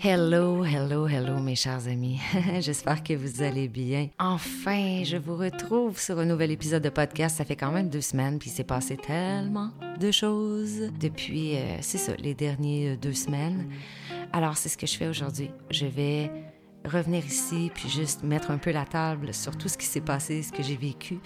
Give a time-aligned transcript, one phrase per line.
[0.00, 2.20] Hello, hello, hello mes chers amis.
[2.60, 4.10] J'espère que vous allez bien.
[4.20, 7.38] Enfin, je vous retrouve sur un nouvel épisode de podcast.
[7.38, 11.78] Ça fait quand même deux semaines, puis il s'est passé tellement de choses depuis, euh,
[11.80, 13.68] c'est ça, les dernières deux semaines.
[14.32, 15.50] Alors, c'est ce que je fais aujourd'hui.
[15.68, 16.30] Je vais
[16.88, 20.42] revenir ici puis juste mettre un peu la table sur tout ce qui s'est passé,
[20.42, 21.18] ce que j'ai vécu,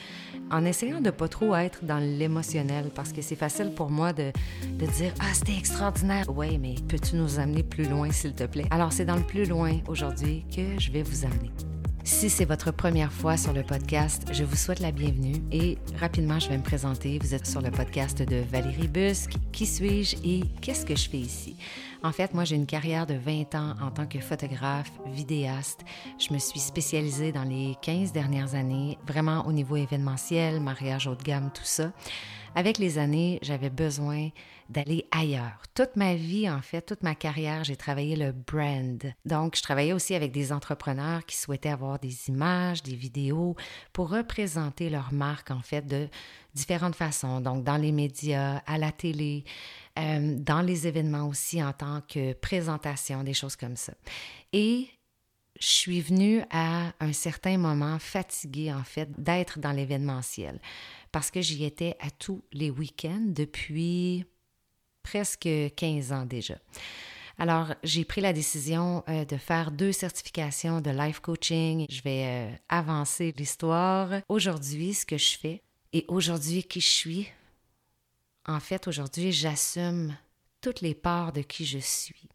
[0.50, 4.32] en essayant de pas trop être dans l'émotionnel parce que c'est facile pour moi de,
[4.78, 6.26] de dire Ah, c'était extraordinaire.
[6.28, 8.66] Oui, mais peux-tu nous amener plus loin, s'il te plaît?
[8.70, 11.50] Alors, c'est dans le plus loin aujourd'hui que je vais vous amener.
[12.04, 16.40] Si c'est votre première fois sur le podcast, je vous souhaite la bienvenue et rapidement,
[16.40, 17.20] je vais me présenter.
[17.20, 19.34] Vous êtes sur le podcast de Valérie Busque.
[19.52, 21.56] Qui suis-je et qu'est-ce que je fais ici?
[22.04, 25.82] En fait, moi, j'ai une carrière de 20 ans en tant que photographe, vidéaste.
[26.18, 31.14] Je me suis spécialisée dans les 15 dernières années, vraiment au niveau événementiel, mariage haut
[31.14, 31.92] de gamme, tout ça.
[32.56, 34.30] Avec les années, j'avais besoin
[34.68, 35.62] d'aller ailleurs.
[35.74, 39.00] Toute ma vie, en fait, toute ma carrière, j'ai travaillé le brand.
[39.24, 43.54] Donc, je travaillais aussi avec des entrepreneurs qui souhaitaient avoir des images, des vidéos
[43.92, 46.08] pour représenter leur marque, en fait, de
[46.54, 47.40] différentes façons.
[47.40, 49.44] Donc, dans les médias, à la télé,
[49.98, 53.92] euh, dans les événements aussi en tant que présentation, des choses comme ça.
[54.52, 54.88] Et
[55.60, 60.58] je suis venue à un certain moment fatiguée, en fait, d'être dans l'événementiel
[61.12, 64.24] parce que j'y étais à tous les week-ends depuis
[65.02, 66.56] presque 15 ans déjà.
[67.38, 71.86] Alors, j'ai pris la décision euh, de faire deux certifications de life coaching.
[71.88, 74.20] Je vais euh, avancer l'histoire.
[74.28, 75.62] Aujourd'hui, ce que je fais
[75.92, 77.28] et aujourd'hui qui je suis,
[78.46, 80.16] en fait, aujourd'hui, j'assume
[80.60, 82.28] toutes les parts de qui je suis.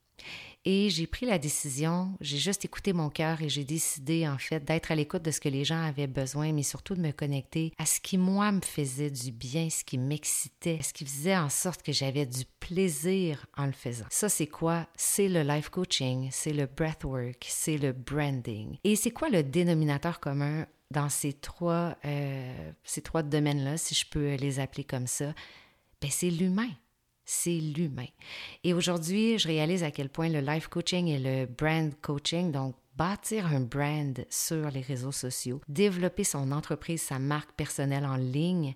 [0.65, 4.65] Et j'ai pris la décision, j'ai juste écouté mon cœur et j'ai décidé en fait
[4.65, 7.71] d'être à l'écoute de ce que les gens avaient besoin, mais surtout de me connecter
[7.77, 11.47] à ce qui moi me faisait du bien, ce qui m'excitait, ce qui faisait en
[11.47, 14.07] sorte que j'avais du plaisir en le faisant.
[14.09, 14.87] Ça c'est quoi?
[14.97, 18.77] C'est le life coaching, c'est le breathwork, c'est le branding.
[18.83, 24.05] Et c'est quoi le dénominateur commun dans ces trois, euh, ces trois domaines-là, si je
[24.09, 25.33] peux les appeler comme ça?
[26.01, 26.69] Ben, c'est l'humain
[27.29, 28.07] c'est l'humain.
[28.63, 32.75] Et aujourd'hui, je réalise à quel point le life coaching et le brand coaching, donc
[32.95, 38.75] bâtir un brand sur les réseaux sociaux, développer son entreprise, sa marque personnelle en ligne,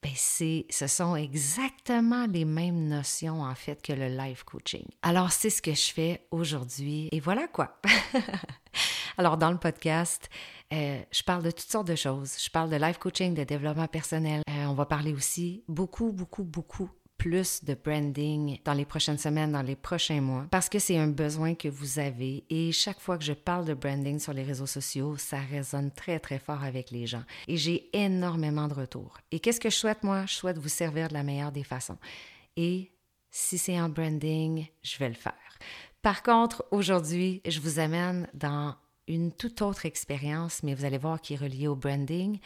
[0.00, 4.86] ben ce sont exactement les mêmes notions en fait que le life coaching.
[5.02, 7.80] Alors c'est ce que je fais aujourd'hui et voilà quoi.
[9.18, 10.30] Alors dans le podcast,
[10.72, 12.36] euh, je parle de toutes sortes de choses.
[12.40, 14.42] Je parle de life coaching, de développement personnel.
[14.48, 19.50] Euh, on va parler aussi beaucoup, beaucoup, beaucoup plus de branding dans les prochaines semaines,
[19.50, 23.18] dans les prochains mois, parce que c'est un besoin que vous avez et chaque fois
[23.18, 26.92] que je parle de branding sur les réseaux sociaux, ça résonne très très fort avec
[26.92, 29.18] les gens et j'ai énormément de retours.
[29.32, 30.26] Et qu'est-ce que je souhaite moi?
[30.26, 31.98] Je souhaite vous servir de la meilleure des façons.
[32.56, 32.92] Et
[33.32, 35.34] si c'est en branding, je vais le faire.
[36.02, 38.76] Par contre, aujourd'hui, je vous amène dans
[39.08, 42.38] une toute autre expérience, mais vous allez voir qui est reliée au branding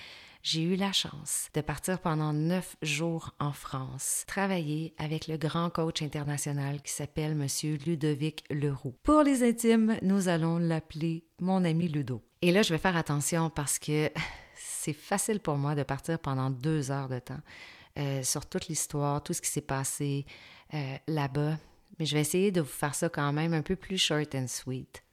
[0.42, 5.70] j'ai eu la chance de partir pendant neuf jours en France, travailler avec le grand
[5.70, 8.94] coach international qui s'appelle Monsieur Ludovic Leroux.
[9.04, 12.22] Pour les intimes, nous allons l'appeler mon ami Ludo.
[12.42, 14.10] Et là, je vais faire attention parce que
[14.56, 17.40] c'est facile pour moi de partir pendant deux heures de temps
[17.98, 20.26] euh, sur toute l'histoire, tout ce qui s'est passé
[20.74, 21.56] euh, là-bas.
[22.00, 24.48] Mais je vais essayer de vous faire ça quand même un peu plus short and
[24.48, 25.04] sweet.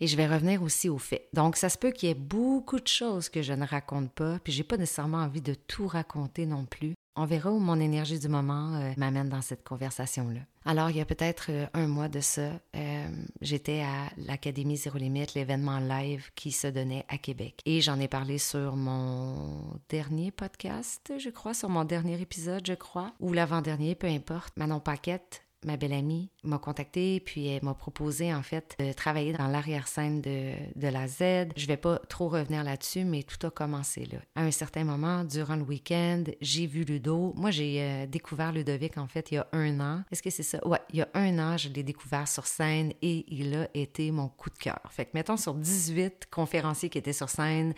[0.00, 1.28] Et je vais revenir aussi aux faits.
[1.32, 4.38] Donc, ça se peut qu'il y ait beaucoup de choses que je ne raconte pas,
[4.42, 6.94] puis j'ai pas nécessairement envie de tout raconter non plus.
[7.20, 10.38] On verra où mon énergie du moment euh, m'amène dans cette conversation-là.
[10.64, 13.08] Alors, il y a peut-être euh, un mois de ça, euh,
[13.40, 17.60] j'étais à l'Académie Zéro Limite, l'événement live qui se donnait à Québec.
[17.66, 22.74] Et j'en ai parlé sur mon dernier podcast, je crois, sur mon dernier épisode, je
[22.74, 24.56] crois, ou l'avant-dernier, peu importe.
[24.56, 29.32] Manon Paquette ma belle amie m'a contactée puis elle m'a proposé en fait de travailler
[29.32, 31.52] dans l'arrière-scène de, de, la Z.
[31.56, 34.18] Je vais pas trop revenir là-dessus, mais tout a commencé là.
[34.34, 37.32] À un certain moment, durant le week-end, j'ai vu Ludo.
[37.36, 40.04] Moi, j'ai euh, découvert Ludovic en fait il y a un an.
[40.10, 40.66] Est-ce que c'est ça?
[40.66, 44.10] Ouais, il y a un an, je l'ai découvert sur scène et il a été
[44.10, 44.80] mon coup de cœur.
[44.90, 47.74] Fait que mettons sur 18 conférenciers qui étaient sur scène,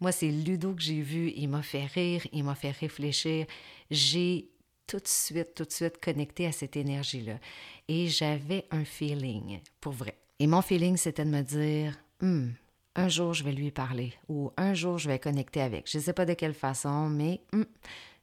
[0.00, 1.32] moi, c'est Ludo que j'ai vu.
[1.36, 3.46] Il m'a fait rire, il m'a fait réfléchir.
[3.90, 4.48] J'ai
[4.90, 7.34] tout de suite, tout de suite connecté à cette énergie-là.
[7.86, 10.16] Et j'avais un feeling, pour vrai.
[10.40, 12.48] Et mon feeling, c'était de me dire, hmm,
[12.96, 15.88] un jour, je vais lui parler ou un jour, je vais connecter avec.
[15.88, 17.62] Je ne sais pas de quelle façon, mais hmm,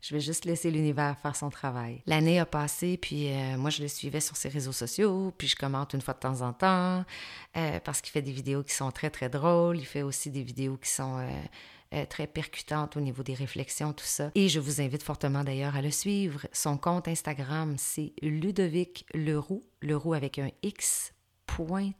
[0.01, 2.01] je vais juste laisser l'univers faire son travail.
[2.05, 5.55] L'année a passé, puis euh, moi, je le suivais sur ses réseaux sociaux, puis je
[5.55, 7.05] commente une fois de temps en temps
[7.55, 9.77] euh, parce qu'il fait des vidéos qui sont très, très drôles.
[9.77, 11.19] Il fait aussi des vidéos qui sont...
[11.19, 11.29] Euh,
[11.93, 14.31] euh, très percutante au niveau des réflexions, tout ça.
[14.35, 16.47] Et je vous invite fortement d'ailleurs à le suivre.
[16.51, 21.13] Son compte Instagram, c'est Ludovic Leroux, Leroux avec un X,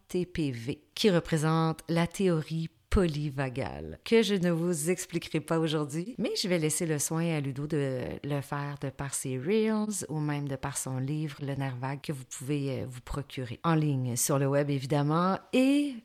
[0.08, 6.48] .tpv, qui représente la théorie polyvagale, que je ne vous expliquerai pas aujourd'hui, mais je
[6.48, 10.48] vais laisser le soin à Ludo de le faire de par ses Reels ou même
[10.48, 14.16] de par son livre Le nerf vague que vous pouvez euh, vous procurer en ligne
[14.16, 15.38] sur le web évidemment.
[15.54, 15.96] Et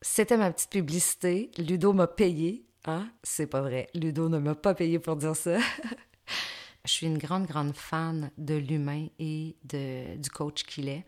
[0.00, 1.50] c'était ma petite publicité.
[1.58, 2.64] Ludo m'a payé.
[2.86, 3.08] Hein?
[3.22, 3.88] C'est pas vrai.
[3.94, 5.58] Ludo ne m'a pas payé pour dire ça.
[6.84, 11.04] je suis une grande, grande fan de l'humain et de, du coach qu'il est.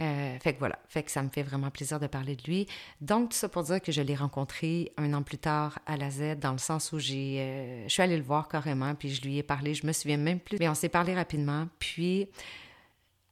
[0.00, 2.68] Euh, fait que voilà, fait que ça me fait vraiment plaisir de parler de lui.
[3.00, 6.10] Donc, tout ça pour dire que je l'ai rencontré un an plus tard à la
[6.10, 9.22] Z, dans le sens où j'ai, euh, je suis allée le voir carrément, puis je
[9.22, 11.66] lui ai parlé, je me souviens même plus, mais on s'est parlé rapidement.
[11.80, 12.28] Puis,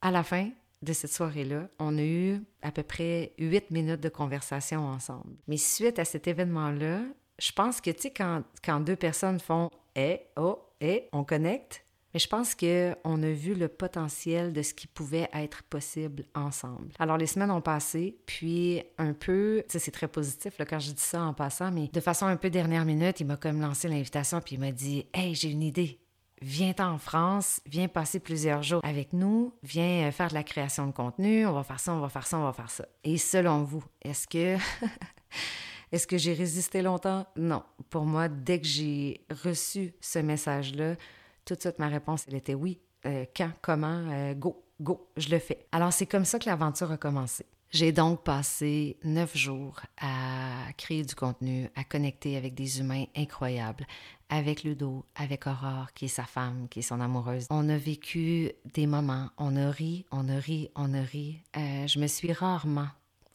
[0.02, 0.50] à la fin
[0.82, 5.36] de cette soirée-là, on a eu à peu près huit minutes de conversation ensemble.
[5.46, 7.02] Mais suite à cet événement-là,
[7.38, 11.82] je pense que, tu sais, quand, deux personnes font «eh, oh, eh, on connecte»,
[12.14, 16.88] mais je pense qu'on a vu le potentiel de ce qui pouvait être possible ensemble.
[16.98, 20.78] Alors, les semaines ont passé, puis un peu, tu sais, c'est très positif là, quand
[20.78, 23.60] je dis ça en passant, mais de façon un peu dernière minute, il m'a comme
[23.60, 26.00] lancé l'invitation, puis il m'a dit Hey, j'ai une idée.
[26.40, 30.86] Viens en France, viens passer plusieurs jours avec nous, viens euh, faire de la création
[30.86, 32.86] de contenu, on va faire ça, on va faire ça, on va faire ça.
[33.04, 34.56] Et selon vous, est-ce que
[35.92, 37.26] Est-ce que j'ai résisté longtemps?
[37.36, 37.62] Non.
[37.90, 40.96] Pour moi, dès que j'ai reçu ce message-là,
[41.44, 42.80] tout de suite, ma réponse, elle était oui.
[43.06, 45.66] Euh, quand, comment, euh, go, go, je le fais.
[45.70, 47.46] Alors, c'est comme ça que l'aventure a commencé.
[47.70, 53.86] J'ai donc passé neuf jours à créer du contenu, à connecter avec des humains incroyables,
[54.28, 57.46] avec Ludo, avec Aurore, qui est sa femme, qui est son amoureuse.
[57.50, 61.42] On a vécu des moments, on a ri, on a ri, on a ri.
[61.56, 62.88] Euh, je me suis rarement,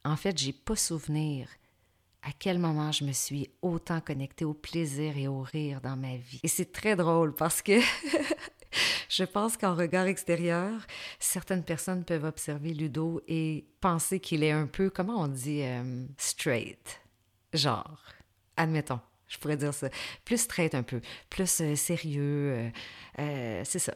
[0.05, 1.47] en fait, j'ai pas souvenir
[2.23, 6.17] à quel moment je me suis autant connectée au plaisir et au rire dans ma
[6.17, 6.39] vie.
[6.43, 7.79] Et c'est très drôle parce que
[9.09, 10.71] je pense qu'en regard extérieur,
[11.19, 16.05] certaines personnes peuvent observer Ludo et penser qu'il est un peu, comment on dit, euh,
[16.17, 17.01] straight.
[17.53, 17.99] Genre,
[18.55, 18.99] admettons.
[19.27, 19.89] Je pourrais dire ça.
[20.25, 22.71] Plus straight un peu, plus euh, sérieux.
[23.17, 23.95] Euh, c'est ça.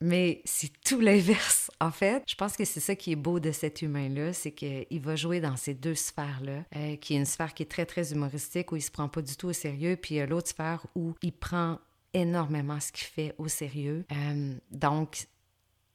[0.00, 2.22] Mais c'est tout l'inverse, en fait.
[2.26, 5.40] Je pense que c'est ça qui est beau de cet humain-là, c'est qu'il va jouer
[5.40, 8.76] dans ces deux sphères-là, euh, qui est une sphère qui est très, très humoristique, où
[8.76, 11.78] il se prend pas du tout au sérieux, puis l'autre sphère où il prend
[12.12, 14.04] énormément ce qu'il fait au sérieux.
[14.12, 15.26] Euh, donc,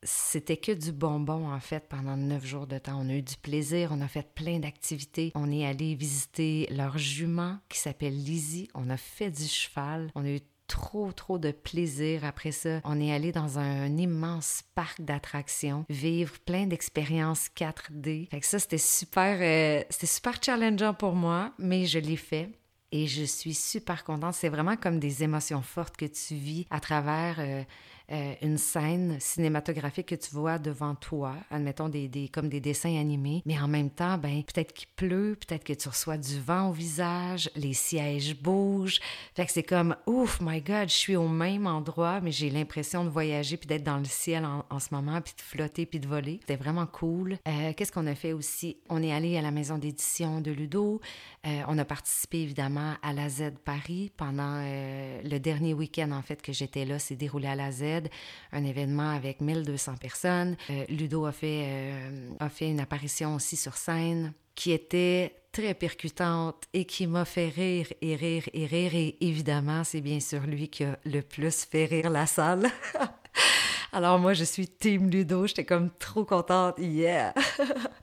[0.04, 3.00] c'était que du bonbon, en fait, pendant neuf jours de temps.
[3.00, 5.32] On a eu du plaisir, on a fait plein d'activités.
[5.36, 8.68] On est allé visiter leur jument qui s'appelle Lizzie.
[8.74, 10.12] On a fait du cheval.
[10.16, 10.40] On a eu
[10.72, 12.80] trop, trop de plaisir après ça.
[12.86, 18.30] On est allé dans un immense parc d'attractions, vivre plein d'expériences 4D.
[18.30, 22.50] Fait que ça, c'était super, euh, c'était super challengeant pour moi, mais je l'ai fait
[22.94, 24.34] et je suis super contente.
[24.34, 27.64] C'est vraiment comme des émotions fortes que tu vis à travers euh,
[28.12, 33.42] euh, une scène cinématographique que tu vois devant toi, admettons des, comme des dessins animés,
[33.46, 36.72] mais en même temps, ben peut-être qu'il pleut, peut-être que tu reçois du vent au
[36.74, 39.00] visage, les sièges bougent,
[39.36, 43.06] fait que c'est comme ouf, my God, je suis au même endroit, mais j'ai l'impression
[43.06, 46.08] de voyager puis d'être dans le ciel en, ce moment, puis de flotter puis de
[46.08, 46.40] voler.
[46.42, 47.38] C'était vraiment cool.
[47.48, 48.78] Euh, qu'est-ce qu'on a fait aussi?
[48.90, 51.00] On est allé à la maison d'édition de Ludo.
[51.48, 56.42] Euh, on a participé évidemment à la Z Paris pendant le dernier week-end en fait
[56.42, 58.01] que j'étais là, c'est déroulé à la Z
[58.52, 60.56] un événement avec 1200 personnes.
[60.70, 65.74] Euh, Ludo a fait, euh, a fait une apparition aussi sur scène qui était très
[65.74, 68.96] percutante et qui m'a fait rire et rire et rire.
[68.96, 72.70] Et évidemment, c'est bien sûr lui qui a le plus fait rire la salle.
[73.94, 77.34] Alors moi, je suis Team Ludo, j'étais comme trop contente, yeah!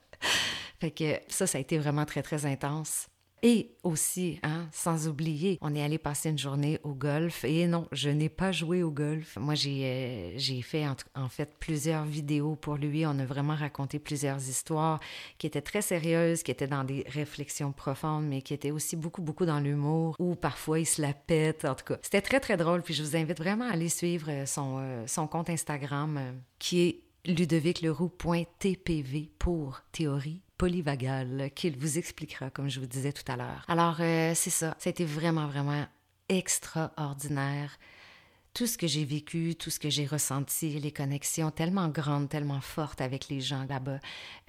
[0.81, 3.09] fait que ça, ça a été vraiment très, très intense.
[3.43, 7.45] Et aussi, hein, sans oublier, on est allé passer une journée au golf.
[7.45, 9.37] Et non, je n'ai pas joué au golf.
[9.37, 13.07] Moi, j'ai euh, fait en, fait plusieurs vidéos pour lui.
[13.07, 14.99] On a vraiment raconté plusieurs histoires
[15.39, 19.23] qui étaient très sérieuses, qui étaient dans des réflexions profondes, mais qui étaient aussi beaucoup,
[19.23, 21.65] beaucoup dans l'humour, ou parfois il se la pète.
[21.65, 22.83] En tout cas, c'était très, très drôle.
[22.83, 26.21] Puis je vous invite vraiment à aller suivre euh, euh, son compte Instagram
[26.59, 33.37] qui est ludovicleroux.tpv pour théorie polyvagale qu'il vous expliquera, comme je vous disais tout à
[33.37, 33.65] l'heure.
[33.69, 34.75] Alors, euh, c'est ça.
[34.79, 35.87] Ça a été vraiment, vraiment
[36.29, 37.79] extraordinaire.
[38.55, 42.61] Tout ce que j'ai vécu, tout ce que j'ai ressenti, les connexions tellement grandes, tellement
[42.61, 44.01] fortes avec les gens là-bas.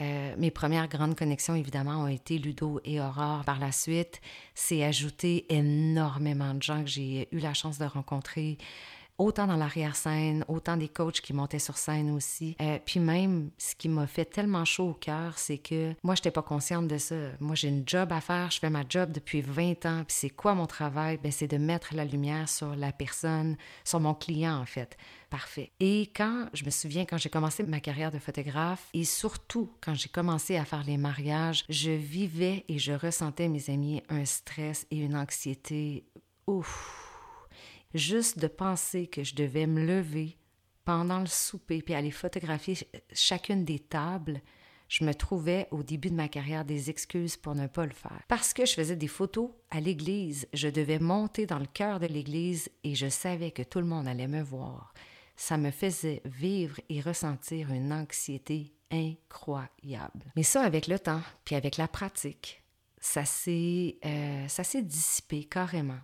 [0.02, 3.44] Euh, mes premières grandes connexions, évidemment, ont été Ludo et Aurore.
[3.46, 4.20] Par la suite,
[4.56, 8.58] c'est ajouté énormément de gens que j'ai eu la chance de rencontrer
[9.20, 12.56] autant dans l'arrière-scène, autant des coachs qui montaient sur scène aussi.
[12.62, 16.22] Euh, puis même, ce qui m'a fait tellement chaud au cœur, c'est que moi, je
[16.22, 17.16] n'étais pas consciente de ça.
[17.40, 20.04] Moi, j'ai une job à faire, je fais ma job depuis 20 ans.
[20.08, 21.20] Puis c'est quoi mon travail?
[21.22, 24.98] Ben, c'est de mettre la lumière sur la personne, sur mon client, en fait.
[25.30, 25.72] parfait.
[25.80, 29.94] Et quand, je me souviens, quand j'ai commencé ma carrière de photographe, et surtout quand
[29.94, 34.88] j'ai commencé à faire les mariages, je vivais et je ressentais, mes amis, un stress
[34.92, 36.06] et une anxiété.
[36.48, 37.09] Ouf!
[37.94, 40.38] Juste de penser que je devais me lever
[40.86, 42.78] pendant le souper puis aller photographier
[43.14, 44.42] chacune des tables,
[44.88, 48.22] je me trouvais au début de ma carrière des excuses pour ne pas le faire.
[48.28, 52.08] Parce que je faisais des photos à l'église, je devais monter dans le cœur de
[52.08, 54.94] l'église et je savais que tout le monde allait me voir.
[55.36, 60.32] Ça me faisait vivre et ressentir une anxiété incroyable.
[60.36, 62.64] Mais ça, avec le temps, puis avec la pratique,
[63.00, 64.48] ça s'est, euh,
[64.82, 66.00] dissipé carrément.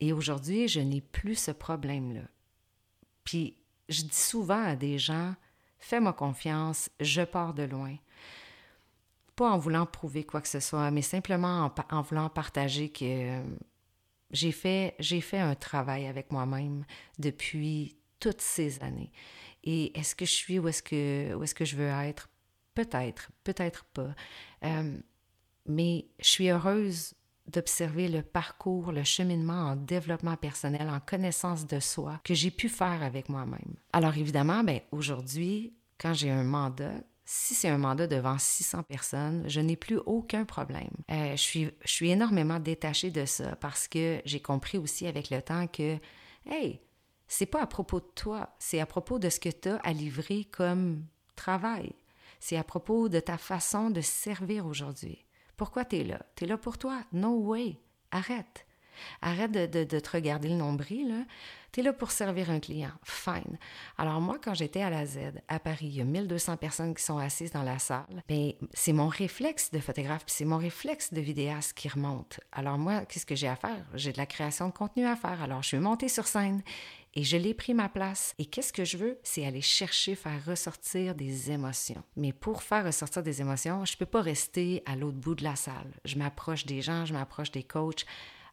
[0.00, 2.22] Et aujourd'hui, je n'ai plus ce problème-là.
[3.24, 3.56] Puis,
[3.88, 5.34] je dis souvent à des gens,
[5.78, 7.96] fais-moi confiance, je pars de loin.
[9.36, 13.42] Pas en voulant prouver quoi que ce soit, mais simplement en, voulant partager que euh,
[14.30, 16.84] j'ai fait, fait un travail avec moi-même
[17.18, 19.12] depuis toutes ces années.
[19.64, 22.28] Et est-ce que je suis où est-ce que, où est-ce que je veux être?
[22.74, 24.14] Peut-être, peut-être pas.
[24.64, 24.98] Euh,
[25.66, 27.14] mais je suis heureuse
[27.46, 32.68] d'observer le parcours, le cheminement en développement personnel, en connaissance de soi que j'ai pu
[32.68, 33.76] faire avec moi-même.
[33.92, 39.44] Alors évidemment, ben, aujourd'hui, quand j'ai un mandat, si c'est un mandat devant 600 personnes,
[39.46, 40.90] je n'ai plus aucun problème.
[41.10, 45.30] Euh, je, suis, je suis énormément détachée de ça parce que j'ai compris aussi avec
[45.30, 45.98] le temps que,
[46.46, 46.80] hey,
[47.26, 49.92] c'est pas à propos de toi, c'est à propos de ce que tu as à
[49.92, 51.04] livrer comme
[51.36, 51.92] travail.
[52.40, 55.24] C'est à propos de ta façon de servir aujourd'hui.
[55.56, 56.20] Pourquoi tu es là?
[56.36, 57.00] Tu es là pour toi?
[57.12, 57.78] No way.
[58.10, 58.66] Arrête.
[59.22, 61.26] Arrête de, te regarder le nombril.
[61.72, 62.92] Tu es là pour servir un client.
[63.02, 63.58] Fine.
[63.98, 65.18] Alors moi, quand j'étais à la Z,
[65.48, 68.22] à Paris, il y a 1200 personnes qui sont assises dans la salle.
[68.28, 72.38] Mais ben, c'est mon réflexe de photographe, c'est mon réflexe de vidéaste qui remonte.
[72.52, 73.84] Alors moi, qu'est-ce que j'ai à faire?
[73.94, 75.42] J'ai de la création de contenu à faire.
[75.42, 76.62] Alors je suis montée sur scène
[77.14, 78.34] et je l'ai pris ma place.
[78.38, 79.18] Et qu'est-ce que je veux?
[79.22, 82.02] C'est aller chercher, faire ressortir des émotions.
[82.16, 85.44] Mais pour faire ressortir des émotions, je ne peux pas rester à l'autre bout de
[85.44, 85.92] la salle.
[86.04, 88.04] Je m'approche des gens, je m'approche des coachs.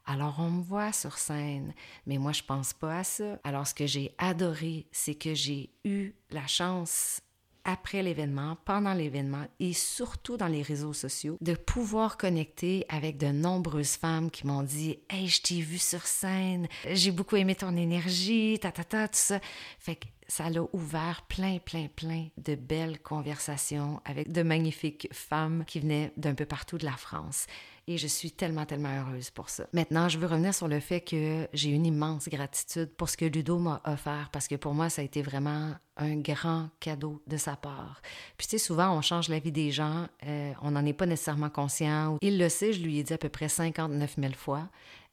[0.05, 1.73] Alors on me voit sur scène,
[2.07, 3.39] mais moi je pense pas à ça.
[3.43, 7.21] Alors ce que j'ai adoré, c'est que j'ai eu la chance
[7.63, 13.27] après l'événement, pendant l'événement et surtout dans les réseaux sociaux, de pouvoir connecter avec de
[13.27, 17.75] nombreuses femmes qui m'ont dit Hey, je t'ai vu sur scène, j'ai beaucoup aimé ton
[17.75, 19.39] énergie, ta ta ta, tout ça.
[19.79, 19.99] Fait
[20.31, 26.13] ça l'a ouvert plein, plein, plein de belles conversations avec de magnifiques femmes qui venaient
[26.15, 27.47] d'un peu partout de la France.
[27.87, 29.65] Et je suis tellement, tellement heureuse pour ça.
[29.73, 33.25] Maintenant, je veux revenir sur le fait que j'ai une immense gratitude pour ce que
[33.25, 37.35] Ludo m'a offert, parce que pour moi, ça a été vraiment un grand cadeau de
[37.35, 38.01] sa part.
[38.37, 41.07] Puis tu sais, souvent, on change la vie des gens, euh, on n'en est pas
[41.07, 42.17] nécessairement conscient.
[42.21, 44.69] Il le sait, je lui ai dit à peu près 59 000 fois.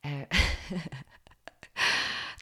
[0.07, 0.25] Euh,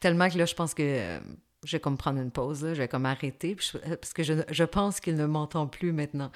[0.02, 1.18] tellement que là, je pense que
[1.66, 4.64] je vais comme prendre une pause, je vais comme arrêter, euh, parce que je, je
[4.64, 6.30] pense qu'il ne m'entend plus maintenant.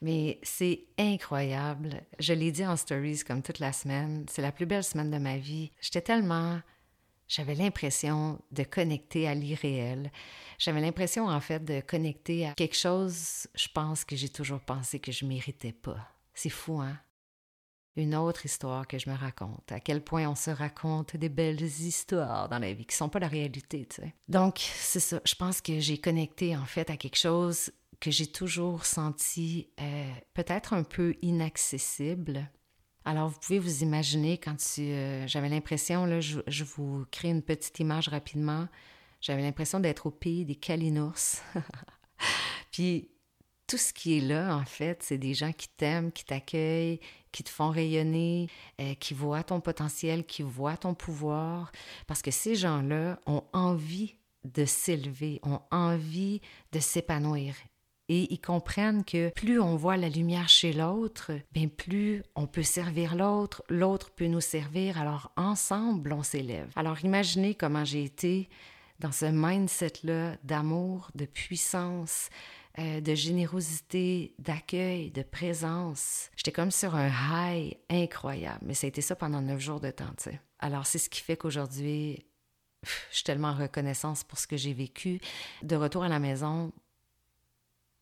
[0.00, 2.02] Mais c'est incroyable.
[2.18, 4.24] Je l'ai dit en stories comme toute la semaine.
[4.28, 5.70] C'est la plus belle semaine de ma vie.
[5.80, 6.60] J'étais tellement...
[7.28, 10.10] J'avais l'impression de connecter à l'irréel.
[10.58, 14.98] J'avais l'impression, en fait, de connecter à quelque chose, je pense, que j'ai toujours pensé
[14.98, 16.08] que je méritais pas.
[16.34, 16.98] C'est fou, hein?
[18.00, 21.62] Une autre histoire que je me raconte, à quel point on se raconte des belles
[21.62, 24.14] histoires dans la vie qui sont pas la réalité, tu sais.
[24.28, 28.26] Donc, c'est ça, je pense que j'ai connecté en fait à quelque chose que j'ai
[28.26, 32.50] toujours senti euh, peut-être un peu inaccessible.
[33.04, 34.56] Alors, vous pouvez vous imaginer quand.
[34.78, 38.68] Euh, j'avais l'impression, là, je, je, vous crée une petite image rapidement,
[39.20, 41.42] j'avais l'impression d'être au pays des Kalinours.
[42.70, 43.10] Puis,
[43.70, 46.98] tout ce qui est là, en fait, c'est des gens qui t'aiment, qui t'accueillent,
[47.30, 48.48] qui te font rayonner,
[48.80, 51.70] euh, qui voient ton potentiel, qui voient ton pouvoir,
[52.08, 56.40] parce que ces gens-là ont envie de s'élever, ont envie
[56.72, 57.54] de s'épanouir.
[58.08, 62.64] Et ils comprennent que plus on voit la lumière chez l'autre, bien plus on peut
[62.64, 66.72] servir l'autre, l'autre peut nous servir, alors ensemble on s'élève.
[66.74, 68.48] Alors imaginez comment j'ai été
[68.98, 72.30] dans ce mindset-là d'amour, de puissance,
[72.78, 76.30] euh, de générosité, d'accueil, de présence.
[76.36, 79.90] J'étais comme sur un high incroyable, mais ça a été ça pendant neuf jours de
[79.90, 80.40] temps, tu sais.
[80.60, 82.24] Alors, c'est ce qui fait qu'aujourd'hui,
[82.84, 85.20] je suis tellement reconnaissance pour ce que j'ai vécu.
[85.62, 86.72] De retour à la maison,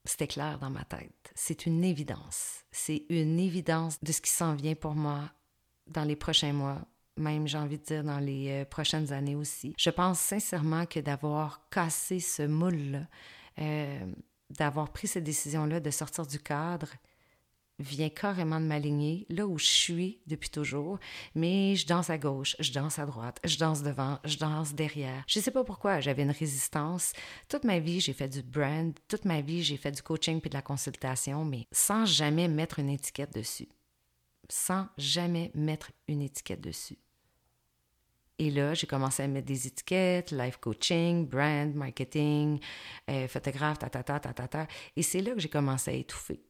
[0.05, 1.33] c'était clair dans ma tête.
[1.35, 2.65] C'est une évidence.
[2.71, 5.31] C'est une évidence de ce qui s'en vient pour moi
[5.87, 6.81] dans les prochains mois,
[7.17, 9.75] même j'ai envie de dire dans les euh, prochaines années aussi.
[9.79, 13.07] Je pense sincèrement que d'avoir cassé ce moule-là,
[13.59, 14.13] euh,
[14.51, 16.89] d'avoir pris cette décision-là de sortir du cadre,
[17.79, 20.99] vient carrément de m'aligner là où je suis depuis toujours,
[21.35, 25.23] mais je danse à gauche, je danse à droite, je danse devant, je danse derrière.
[25.27, 27.13] Je sais pas pourquoi, j'avais une résistance.
[27.49, 30.51] Toute ma vie, j'ai fait du brand, toute ma vie, j'ai fait du coaching puis
[30.51, 33.69] de la consultation, mais sans jamais mettre une étiquette dessus.
[34.51, 36.99] Sans jamais mettre une étiquette dessus.
[38.39, 42.61] Et là, j'ai commencé à mettre des étiquettes, life coaching, brand, marketing,
[43.11, 44.67] euh, photographe, ta, ta, ta, ta, ta, ta.
[44.95, 46.41] Et c'est là que j'ai commencé à étouffer.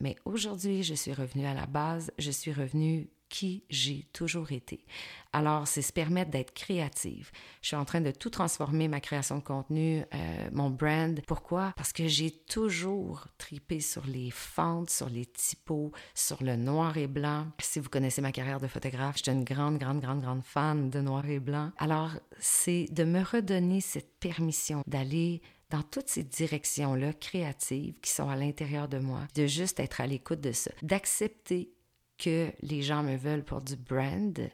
[0.00, 4.84] Mais aujourd'hui, je suis revenue à la base, je suis revenue qui j'ai toujours été.
[5.32, 7.30] Alors, c'est se permettre d'être créative.
[7.60, 11.20] Je suis en train de tout transformer, ma création de contenu, euh, mon brand.
[11.26, 11.72] Pourquoi?
[11.76, 17.06] Parce que j'ai toujours tripé sur les fentes, sur les typos, sur le noir et
[17.06, 17.46] blanc.
[17.60, 20.90] Si vous connaissez ma carrière de photographe, je suis une grande, grande, grande, grande fan
[20.90, 21.70] de noir et blanc.
[21.78, 28.28] Alors, c'est de me redonner cette permission d'aller dans toutes ces directions-là créatives qui sont
[28.28, 31.70] à l'intérieur de moi, de juste être à l'écoute de ça, d'accepter
[32.18, 34.50] que les gens me veulent pour du brand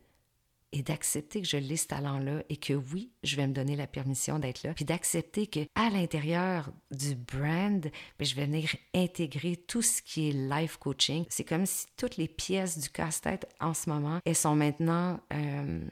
[0.75, 3.87] et d'accepter que je l'ai ce talent-là et que oui, je vais me donner la
[3.87, 9.57] permission d'être là, puis d'accepter que à l'intérieur du brand, ben, je vais venir intégrer
[9.57, 11.27] tout ce qui est life coaching.
[11.29, 15.85] C'est comme si toutes les pièces du casse-tête en ce moment, elles sont maintenant, euh,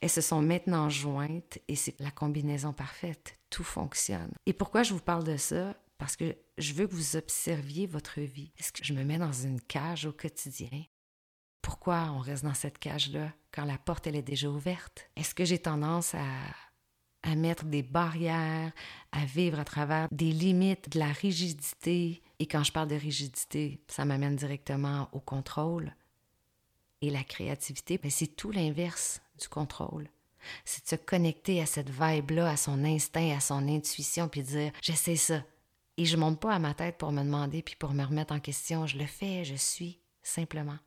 [0.00, 4.32] elles se sont maintenant jointes et c'est la combinaison parfaite tout fonctionne.
[4.46, 5.76] Et pourquoi je vous parle de ça?
[5.98, 8.50] Parce que je veux que vous observiez votre vie.
[8.58, 10.84] Est-ce que je me mets dans une cage au quotidien?
[11.62, 15.08] Pourquoi on reste dans cette cage-là quand la porte elle est déjà ouverte?
[15.16, 16.26] Est-ce que j'ai tendance à,
[17.22, 18.72] à mettre des barrières,
[19.12, 22.22] à vivre à travers des limites, de la rigidité?
[22.38, 25.94] Et quand je parle de rigidité, ça m'amène directement au contrôle.
[27.00, 30.08] Et la créativité, c'est tout l'inverse du contrôle
[30.64, 34.72] c'est de se connecter à cette vibe-là, à son instinct, à son intuition, puis dire
[34.80, 35.42] j'essaie ça.
[35.96, 38.40] Et je monte pas à ma tête pour me demander puis pour me remettre en
[38.40, 38.86] question.
[38.86, 40.78] Je le fais, je suis, simplement.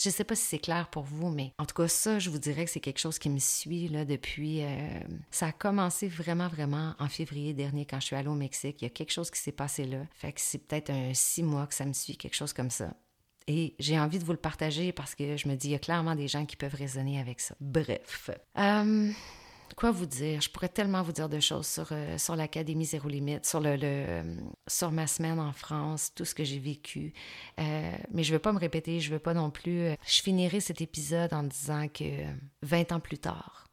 [0.00, 2.38] Je sais pas si c'est clair pour vous, mais en tout cas, ça, je vous
[2.38, 4.62] dirais que c'est quelque chose qui me suit là, depuis.
[4.62, 5.00] Euh,
[5.30, 8.82] ça a commencé vraiment, vraiment en février dernier quand je suis allée au Mexique.
[8.82, 9.98] Il y a quelque chose qui s'est passé là.
[10.12, 12.92] Fait que c'est peut-être un six mois que ça me suit, quelque chose comme ça.
[13.48, 15.78] Et j'ai envie de vous le partager parce que je me dis, il y a
[15.78, 17.54] clairement des gens qui peuvent raisonner avec ça.
[17.60, 18.30] Bref.
[18.58, 19.10] Euh,
[19.76, 20.40] quoi vous dire?
[20.40, 24.22] Je pourrais tellement vous dire de choses sur, euh, sur l'Académie Zéro Limite, sur, le,
[24.66, 27.12] sur ma semaine en France, tout ce que j'ai vécu.
[27.60, 29.90] Euh, mais je ne veux pas me répéter, je ne veux pas non plus...
[30.06, 32.24] je finirai cet épisode en disant que
[32.62, 33.66] 20 ans plus tard,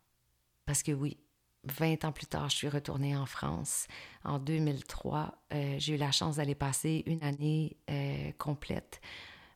[0.66, 1.18] parce que oui,
[1.64, 3.88] 20 ans plus tard, je suis retournée en France.
[4.26, 5.34] En 2003,
[5.78, 7.78] j'ai eu la chance d'aller passer une année
[8.38, 9.00] complète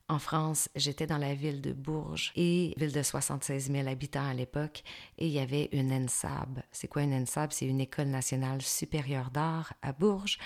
[0.10, 4.84] en France, j'étais dans la ville de Bourges, ville de 76 000 habitants à l'époque,
[5.18, 6.62] et il y avait une ENSAB.
[6.72, 7.52] C'est quoi une ENSAB?
[7.52, 10.38] C'est une école nationale supérieure d'art à Bourges,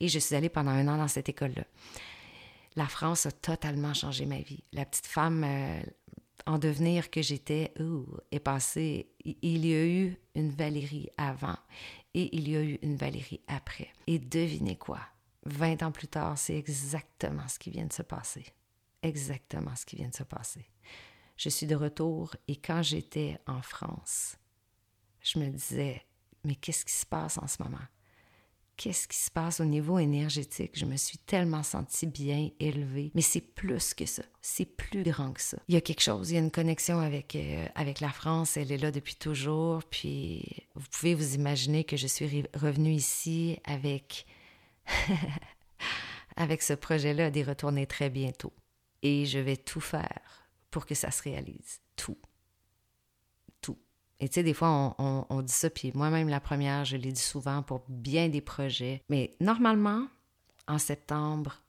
[0.00, 1.64] et je suis allée pendant un an dans cette école-là.
[2.76, 4.64] La France a totalement changé ma vie.
[4.72, 5.82] La petite femme euh,
[6.46, 7.74] en devenir que j'étais
[8.30, 9.10] est passée.
[9.24, 11.58] Il y a eu une Valérie avant
[12.14, 13.88] et il y a eu une Valérie après.
[14.06, 15.00] Et devinez quoi?
[15.44, 18.44] 20 ans plus tard, c'est exactement ce qui vient de se passer
[19.02, 20.66] exactement ce qui vient de se passer.
[21.36, 24.36] Je suis de retour et quand j'étais en France,
[25.22, 26.02] je me disais,
[26.44, 27.78] mais qu'est-ce qui se passe en ce moment?
[28.76, 30.72] Qu'est-ce qui se passe au niveau énergétique?
[30.72, 33.10] Je me suis tellement sentie bien élevée.
[33.14, 34.22] Mais c'est plus que ça.
[34.40, 35.58] C'est plus grand que ça.
[35.68, 38.56] Il y a quelque chose, il y a une connexion avec, euh, avec la France.
[38.56, 39.84] Elle est là depuis toujours.
[39.84, 44.24] Puis vous pouvez vous imaginer que je suis revenue ici avec,
[46.36, 48.52] avec ce projet-là d'y retourner très bientôt
[49.02, 51.80] et je vais tout faire pour que ça se réalise.
[51.96, 52.18] Tout.
[53.60, 53.78] Tout.
[54.20, 57.20] Et tu sais, des fois, on, dit ça, puis moi-même, la première, je l'ai dit
[57.20, 59.02] souvent pour bien des projets.
[59.08, 60.06] Mais normalement,
[60.68, 61.62] en septembre,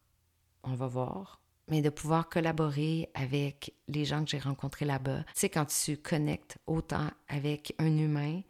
[0.63, 1.41] on va voir.
[1.70, 5.24] Mais de pouvoir collaborer avec les gens que j'ai rencontrés là-bas.
[5.24, 8.41] Tu sais, quand tu connectes autant avec un humain,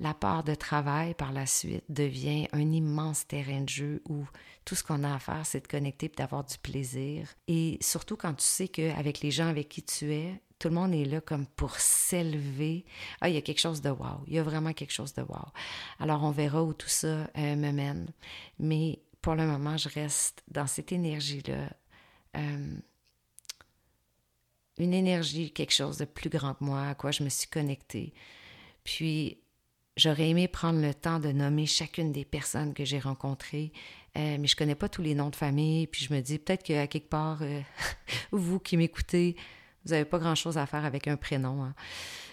[0.00, 4.24] la part de travail par la suite devient un immense terrain de jeu où
[4.64, 7.28] tout ce qu'on a à faire, c'est de connecter et d'avoir du plaisir.
[7.48, 10.94] Et surtout quand tu sais qu'avec les gens avec qui tu es, tout le monde
[10.94, 12.84] est là comme pour s'élever.
[13.20, 14.24] Ah, il y a quelque chose de wow.
[14.26, 15.48] Il y a vraiment quelque chose de wow.
[16.00, 18.10] Alors, on verra où tout ça euh, me mène.
[18.58, 21.68] Mais pour le moment, je reste dans cette énergie-là.
[22.36, 22.76] Euh,
[24.78, 28.14] une énergie, quelque chose de plus grand que moi, à quoi je me suis connectée.
[28.84, 29.38] Puis,
[29.96, 33.72] J'aurais aimé prendre le temps de nommer chacune des personnes que j'ai rencontrées,
[34.16, 36.64] euh, mais je connais pas tous les noms de famille, puis je me dis peut-être
[36.64, 37.60] qu'à quelque part, euh,
[38.32, 39.36] vous qui m'écoutez,
[39.84, 41.62] vous n'avez pas grand-chose à faire avec un prénom.
[41.62, 41.74] Hein.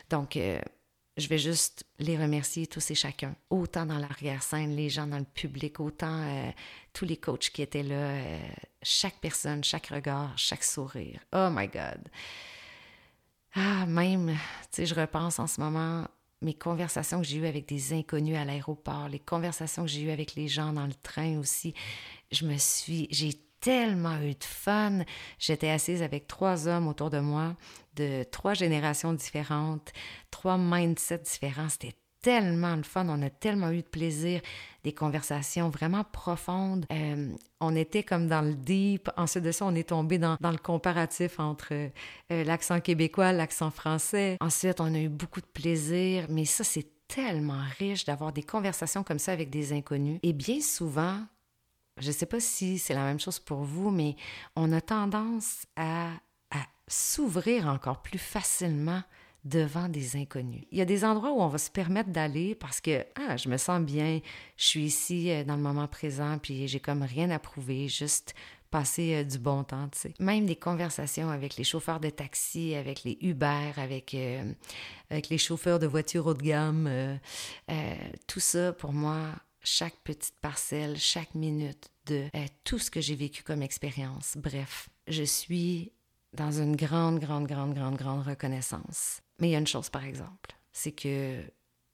[0.10, 0.60] Donc, euh,
[1.17, 5.26] je vais juste les remercier tous et chacun, autant dans l'arrière-scène, les gens dans le
[5.26, 6.54] public, autant
[6.93, 8.15] tous les coachs qui étaient là,
[8.82, 11.19] chaque personne, chaque regard, chaque sourire.
[11.34, 12.10] Oh my God!
[13.54, 14.38] Ah, même, tu
[14.71, 16.08] sais, je repense en ce moment
[16.41, 20.12] mes conversations que j'ai eues avec des inconnus à l'aéroport, les conversations que j'ai eues
[20.12, 21.73] avec les gens dans le train aussi.
[22.32, 25.04] Je me suis, j'ai tellement eu de fun.
[25.39, 27.56] J'étais assise avec trois hommes autour de moi,
[27.95, 29.91] de trois générations différentes,
[30.32, 31.69] trois mindsets différents.
[31.69, 34.42] C'était tellement de fun, on a tellement eu de plaisir,
[34.84, 36.86] des conversations vraiment profondes.
[36.92, 39.10] Euh, on était comme dans le deep.
[39.18, 44.38] Ensuite de ça, on est tombé dans, le comparatif entre euh, l'accent québécois, l'accent français.
[44.40, 49.04] Ensuite, on a eu beaucoup de plaisir, mais ça, c'est tellement riche d'avoir des conversations
[49.04, 50.20] comme ça avec des inconnus.
[50.24, 51.20] Et bien souvent,
[51.98, 54.16] je ne sais pas si c'est la même chose pour vous, mais
[54.56, 56.12] on a tendance à
[56.92, 59.02] s'ouvrir encore plus facilement
[59.43, 60.63] devant des inconnus.
[60.71, 63.49] Il y a des endroits où on va se permettre d'aller parce que ah, je
[63.49, 64.19] me sens bien,
[64.58, 68.36] je suis ici euh, dans le moment présent, puis j'ai comme rien à prouver, juste
[68.69, 70.13] passer euh, du bon temps, tu sais.
[70.19, 74.54] Même des conversations avec les chauffeurs de taxi, avec les Uber, avec, euh,
[75.10, 77.19] avec les chauffeurs de voitures haut de gamme,
[78.27, 79.32] tout ça, pour moi,
[79.63, 82.27] chaque petite parcelle, chaque minute de
[82.63, 84.38] tout ce que j'ai vécu comme expérience.
[84.38, 85.91] Bref, je suis
[86.34, 89.22] dans une grande, grande, grande, grande, grande reconnaissance.
[89.39, 91.44] Mais il y a une chose, par exemple, c'est que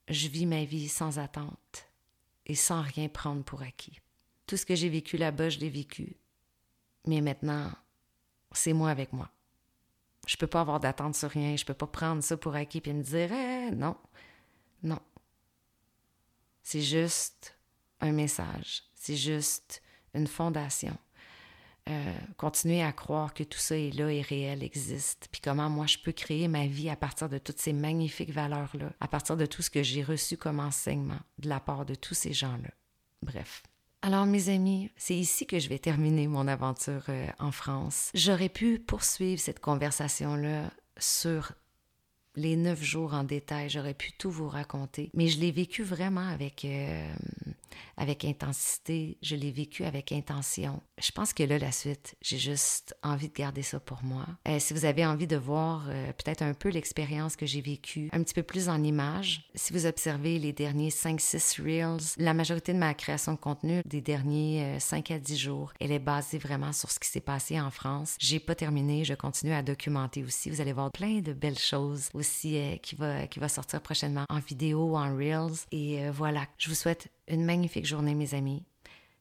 [0.08, 1.88] je vis ma vie sans attente
[2.46, 4.00] et sans rien prendre pour acquis.
[4.46, 6.16] Tout ce que j'ai vécu là-bas, je l'ai vécu.
[7.06, 7.70] Mais maintenant,
[8.52, 9.30] c'est moi avec moi.
[10.26, 12.92] Je peux pas avoir d'attente sur rien, je peux pas prendre ça pour acquis et
[12.92, 13.96] me dire eh, non,
[14.82, 15.00] non.
[16.62, 17.56] C'est juste
[18.00, 20.96] un message, c'est juste une fondation.
[21.88, 25.86] Euh, continuer à croire que tout ça est là et réel, existe, puis comment moi
[25.86, 29.46] je peux créer ma vie à partir de toutes ces magnifiques valeurs-là, à partir de
[29.46, 32.68] tout ce que j'ai reçu comme enseignement de la part de tous ces gens-là.
[33.22, 33.62] Bref.
[34.02, 38.10] Alors mes amis, c'est ici que je vais terminer mon aventure euh, en France.
[38.12, 41.52] J'aurais pu poursuivre cette conversation-là sur
[42.36, 46.28] les neuf jours en détail, j'aurais pu tout vous raconter, mais je l'ai vécu vraiment
[46.28, 46.66] avec...
[46.66, 47.08] Euh,
[47.96, 50.82] avec intensité, je l'ai vécu avec intention.
[51.00, 54.26] Je pense que là, la suite, j'ai juste envie de garder ça pour moi.
[54.46, 58.08] Euh, si vous avez envie de voir euh, peut-être un peu l'expérience que j'ai vécue,
[58.12, 62.72] un petit peu plus en images, si vous observez les derniers 5-6 Reels, la majorité
[62.72, 66.38] de ma création de contenu des derniers 5 euh, à 10 jours, elle est basée
[66.38, 68.16] vraiment sur ce qui s'est passé en France.
[68.18, 70.50] J'ai pas terminé, je continue à documenter aussi.
[70.50, 74.38] Vous allez voir plein de belles choses aussi qui, va, qui va sortir prochainement en
[74.38, 75.66] vidéo, en Reels.
[75.72, 78.64] Et voilà, je vous souhaite une magnifique journée, mes amis.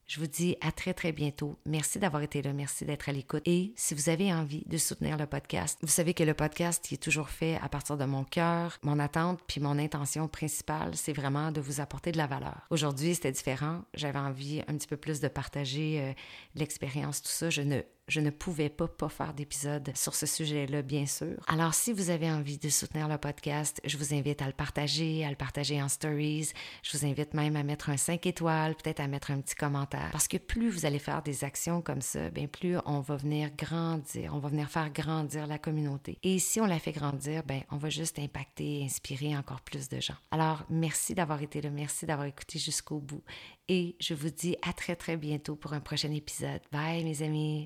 [0.07, 1.59] Je vous dis à très très bientôt.
[1.65, 3.43] Merci d'avoir été là, merci d'être à l'écoute.
[3.45, 7.03] Et si vous avez envie de soutenir le podcast, vous savez que le podcast est
[7.03, 11.51] toujours fait à partir de mon cœur, mon attente, puis mon intention principale, c'est vraiment
[11.51, 12.65] de vous apporter de la valeur.
[12.69, 13.81] Aujourd'hui, c'était différent.
[13.93, 16.13] J'avais envie un petit peu plus de partager euh,
[16.55, 17.49] l'expérience, tout ça.
[17.49, 21.35] Je ne je ne pouvais pas pas faire d'épisode sur ce sujet-là, bien sûr.
[21.47, 25.25] Alors, si vous avez envie de soutenir le podcast, je vous invite à le partager,
[25.25, 26.51] à le partager en stories.
[26.83, 30.09] Je vous invite même à mettre un 5 étoiles, peut-être à mettre un petit commentaire.
[30.11, 33.49] Parce que plus vous allez faire des actions comme ça, bien plus on va venir
[33.57, 36.17] grandir, on va venir faire grandir la communauté.
[36.23, 39.99] Et si on la fait grandir, bien, on va juste impacter, inspirer encore plus de
[39.99, 40.15] gens.
[40.31, 43.23] Alors, merci d'avoir été là, merci d'avoir écouté jusqu'au bout.
[43.67, 46.61] Et je vous dis à très très bientôt pour un prochain épisode.
[46.71, 47.65] Bye mes amis.